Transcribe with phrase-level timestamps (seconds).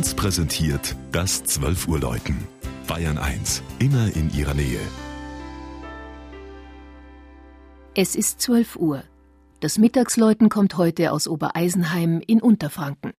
[0.00, 2.48] 1 präsentiert das 12 Uhr Läuten.
[2.86, 4.80] Bayern 1, immer in ihrer Nähe.
[7.94, 9.02] Es ist 12 Uhr.
[9.60, 13.12] Das Mittagsläuten kommt heute aus Obereisenheim in Unterfranken.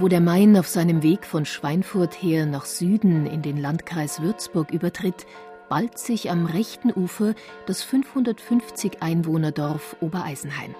[0.00, 4.70] Wo der Main auf seinem Weg von Schweinfurt her nach Süden in den Landkreis Würzburg
[4.70, 5.26] übertritt,
[5.68, 7.34] ballt sich am rechten Ufer
[7.66, 10.76] das 550 Einwohnerdorf Obereisenheim.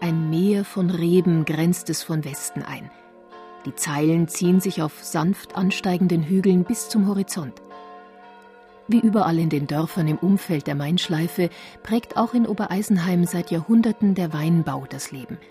[0.00, 2.90] Ein Meer von Reben grenzt es von Westen ein.
[3.66, 7.60] Die Zeilen ziehen sich auf sanft ansteigenden Hügeln bis zum Horizont.
[8.88, 11.50] Wie überall in den Dörfern im Umfeld der Mainschleife
[11.82, 15.36] prägt auch in Obereisenheim seit Jahrhunderten der Weinbau das Leben–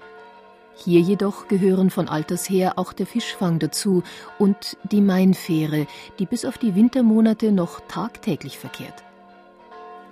[0.76, 4.04] hier jedoch gehören von alters her auch der Fischfang dazu
[4.40, 5.88] und die Mainfähre,
[6.20, 9.04] die bis auf die Wintermonate noch tagtäglich verkehrt.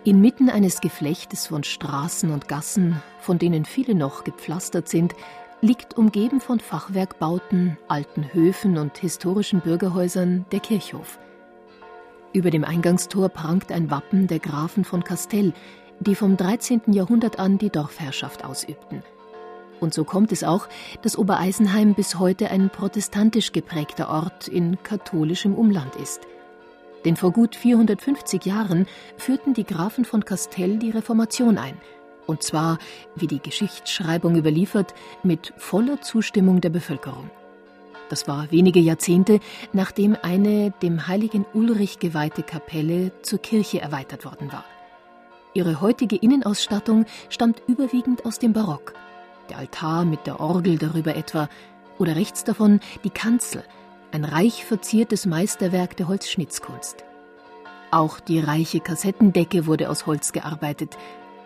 [0.03, 5.13] Inmitten eines Geflechtes von Straßen und Gassen, von denen viele noch gepflastert sind,
[5.61, 11.19] liegt umgeben von Fachwerkbauten, alten Höfen und historischen Bürgerhäusern der Kirchhof.
[12.33, 15.53] Über dem Eingangstor prangt ein Wappen der Grafen von Castell,
[15.99, 16.81] die vom 13.
[16.87, 19.03] Jahrhundert an die Dorfherrschaft ausübten.
[19.81, 20.69] Und so kommt es auch,
[21.01, 26.21] dass Obereisenheim bis heute ein protestantisch geprägter Ort in katholischem Umland ist.
[27.03, 28.85] Denn vor gut 450 Jahren
[29.17, 31.75] führten die Grafen von Castell die Reformation ein.
[32.27, 32.77] Und zwar,
[33.15, 34.93] wie die Geschichtsschreibung überliefert,
[35.23, 37.31] mit voller Zustimmung der Bevölkerung.
[38.09, 39.39] Das war wenige Jahrzehnte,
[39.73, 44.65] nachdem eine dem heiligen Ulrich geweihte Kapelle zur Kirche erweitert worden war.
[45.55, 48.93] Ihre heutige Innenausstattung stammt überwiegend aus dem Barock
[49.51, 51.49] der Altar mit der Orgel darüber etwa,
[51.99, 53.63] oder rechts davon die Kanzel,
[54.11, 57.03] ein reich verziertes Meisterwerk der Holzschnitzkunst.
[57.91, 60.97] Auch die reiche Kassettendecke wurde aus Holz gearbeitet.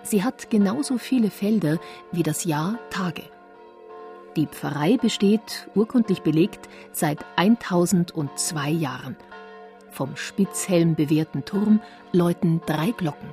[0.03, 1.79] Sie hat genauso viele Felder
[2.11, 3.23] wie das Jahr Tage.
[4.35, 9.15] Die Pfarrei besteht, urkundlich belegt, seit 1002 Jahren.
[9.89, 13.29] Vom Spitzhelm bewehrten Turm läuten drei Glocken.